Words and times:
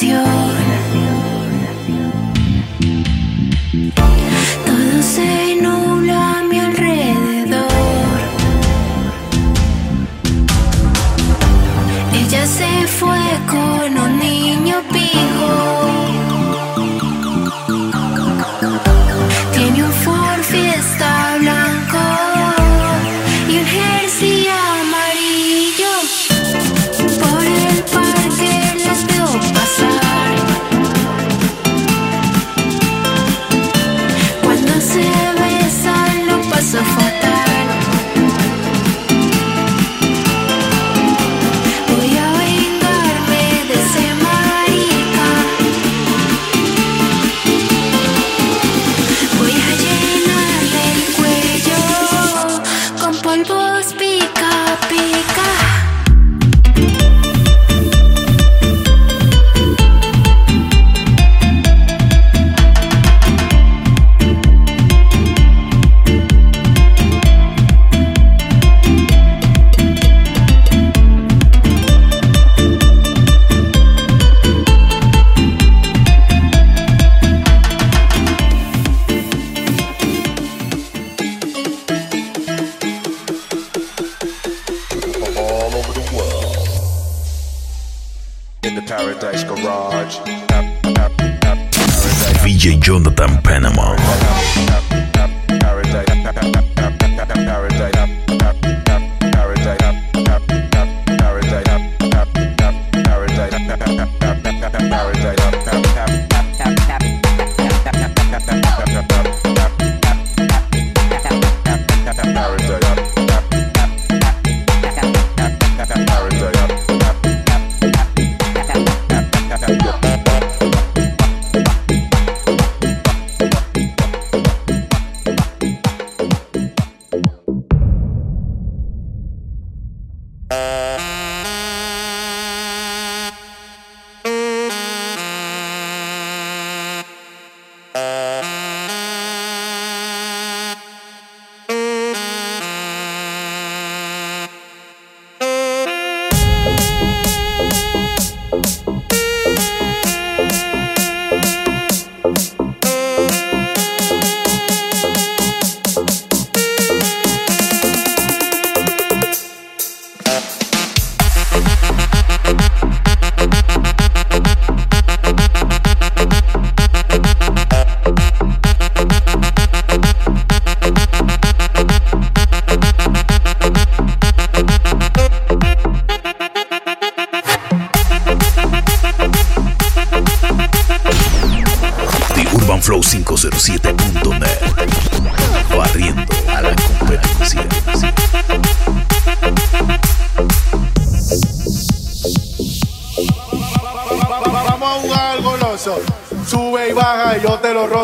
canción. 0.00 0.39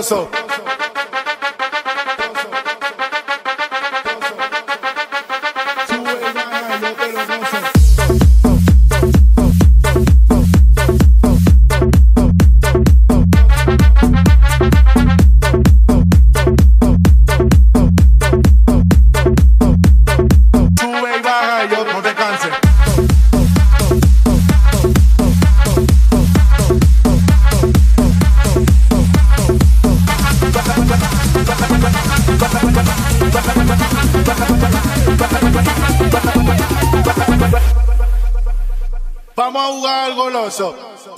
so 0.07 0.46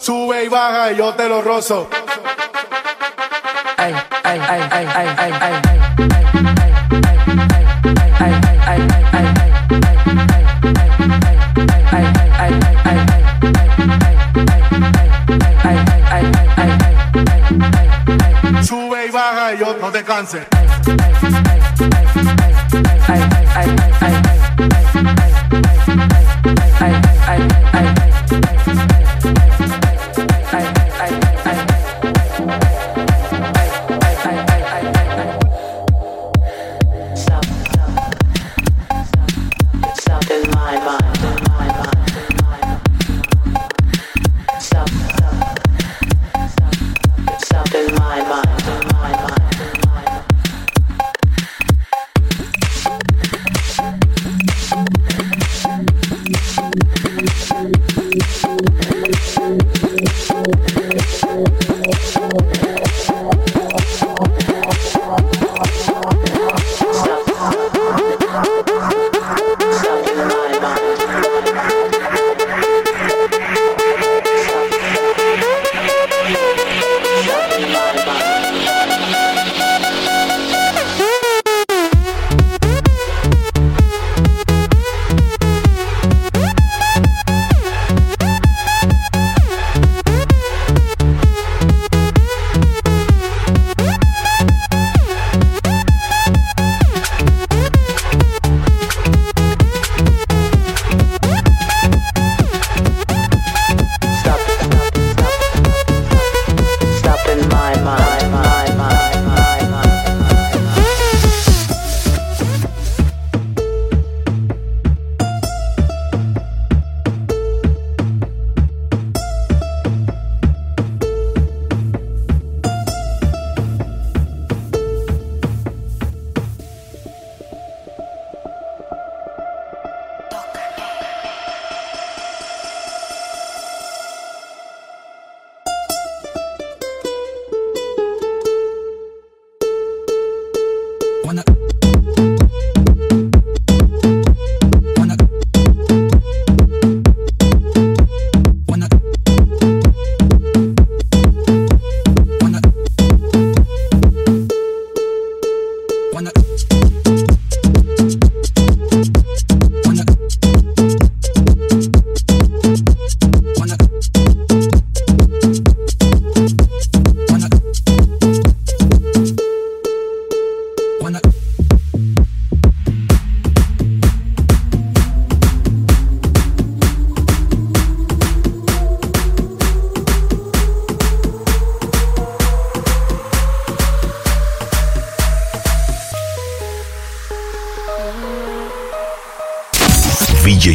Sube 0.01 0.45
y 0.45 0.49
baja 0.49 0.91
y 0.91 0.97
yo 0.97 1.15
te 1.15 1.29
lo 1.29 1.43
rozo. 1.43 1.89
Sube 18.63 19.07
y 19.07 19.11
baja 19.11 19.55
y 19.55 19.59
yo 19.59 19.77
no 19.81 19.93
te 19.93 20.03
canses. 20.03 20.47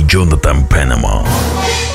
Jonathan 0.02 0.66
Panama. 0.68 1.93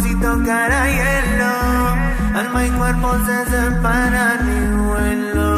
si 0.00 0.14
tocara 0.16 0.88
hielo. 0.88 1.54
Alma 2.38 2.66
y 2.66 2.70
cuerpo 2.70 3.08
se 3.26 3.38
separan 3.50 4.40
y 4.48 4.60
vuelo. 4.86 5.48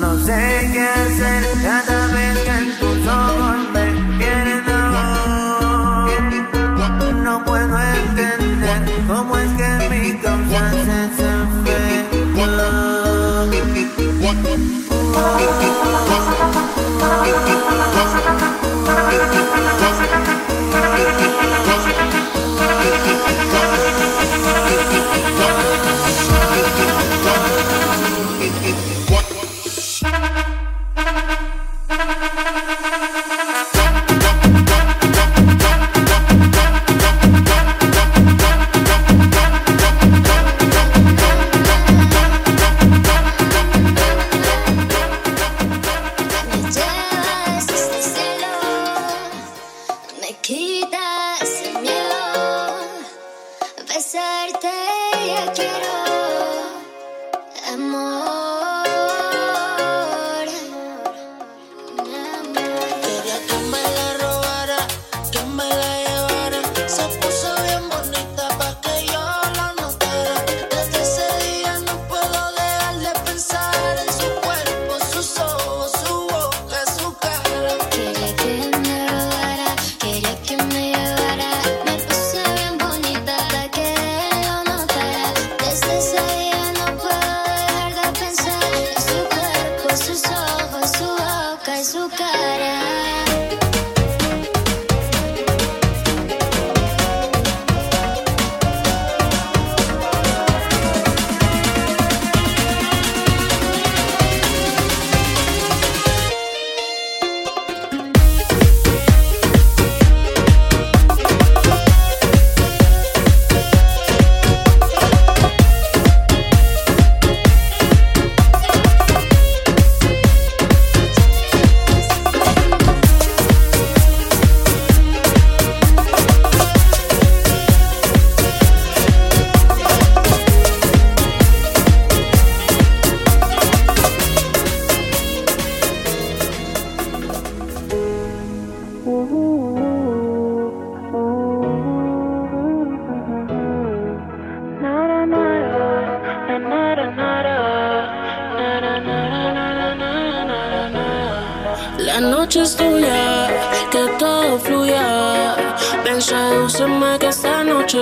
No 0.00 0.10
sé 0.24 0.70
qué 0.72 0.88
hacer. 0.88 1.77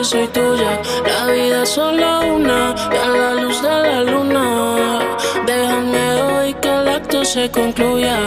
Soy 0.07 0.29
tuya. 0.29 0.81
La 1.07 1.33
vida 1.33 1.63
es 1.63 1.71
solo 1.71 2.35
una, 2.35 2.75
y 2.93 2.97
a 2.97 3.09
la 3.09 3.35
luz 3.35 3.63
de 3.63 3.69
la 3.69 4.03
luna. 4.03 5.01
Déjame 5.47 6.23
hoy 6.23 6.55
que 6.55 6.69
el 6.69 6.89
acto 6.89 7.25
se 7.25 7.51
concluya. 7.51 8.19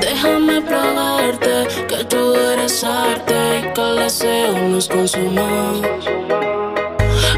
Déjame 0.00 0.60
probarte 0.62 1.66
que 1.88 2.04
tú 2.04 2.34
eres 2.34 2.84
arte 2.84 3.34
y 3.60 3.72
que 3.72 3.80
el 3.80 3.96
deseo 3.96 4.58
nos 4.68 4.88
consuma. 4.88 5.72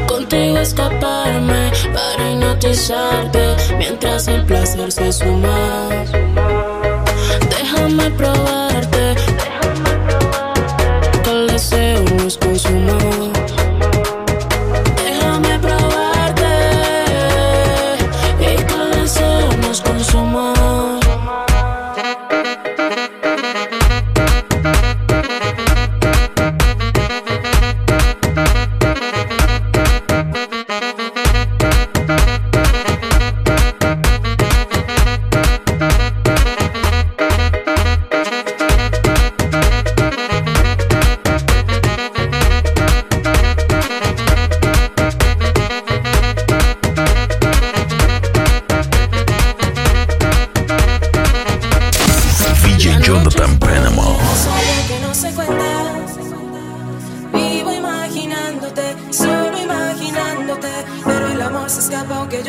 Contigo 0.07 0.57
escaparme 0.57 1.71
para 1.93 2.31
hipnotizarte 2.31 3.55
mientras 3.77 4.27
el 4.27 4.45
placer 4.45 4.91
se 4.91 5.11
suma. 5.11 5.89
Déjame 7.49 8.09
probarte 8.11 8.78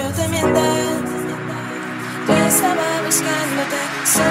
yo 0.03 0.11
te 0.13 0.29
mienta. 0.29 0.61
Te 2.27 2.49
estaba 2.49 3.03
buscándote. 3.05 4.30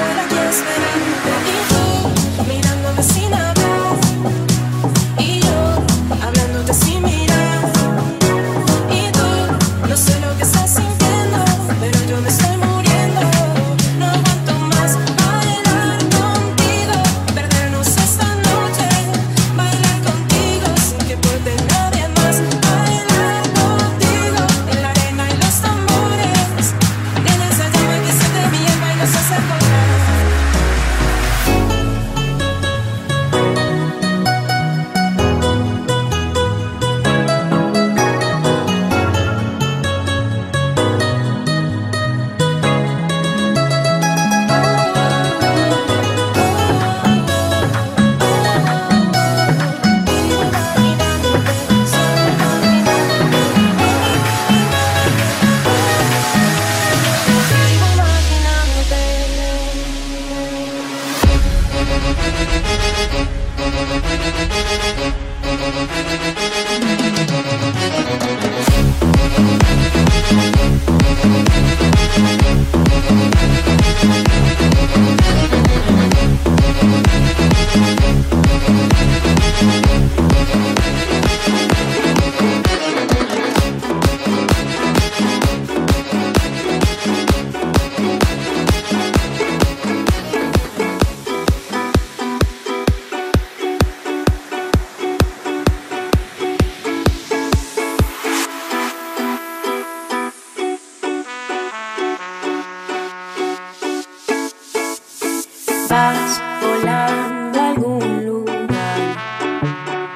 Vas 105.90 106.40
volando 106.62 107.60
a 107.60 107.70
algún 107.70 108.24
lugar 108.24 109.18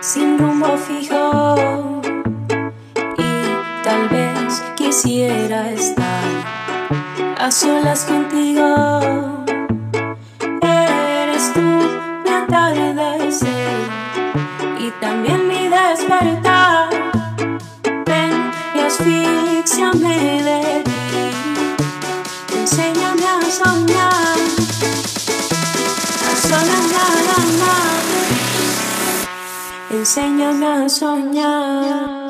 sin 0.02 0.38
rumbo 0.38 0.78
fijo 0.78 2.00
y 3.18 3.84
tal 3.84 4.08
vez 4.10 4.62
quisiera 4.76 5.72
estar 5.72 6.26
a 7.40 7.50
solas 7.50 8.06
contigo. 8.06 9.33
Enséñame 29.90 30.68
a 30.68 30.90
soñar. 30.90 32.23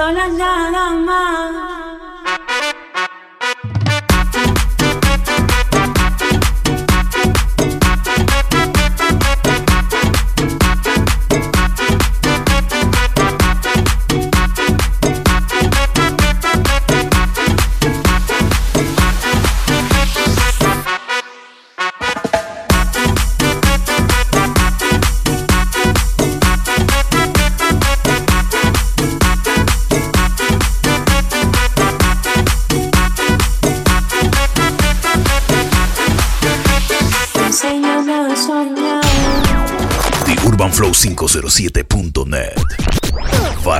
Uh, 0.00 0.06
a 0.06 1.59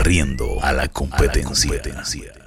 TheUrbanFlow507.net. 0.01 0.05
Barriendo 0.05 0.59
a 0.63 0.73
la 0.73 0.89
competencia. 0.89 2.40